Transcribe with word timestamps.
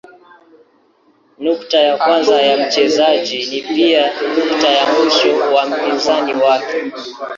Nukta 1.45 1.77
ya 1.81 1.95
kwanza 1.99 2.41
ya 2.49 2.57
mchezaji 2.67 3.39
ni 3.49 3.61
pia 3.61 4.11
nukta 4.37 4.67
ya 4.69 4.93
mwisho 4.93 5.37
wa 5.53 5.65
mpinzani 5.67 6.33
wake. 6.33 6.81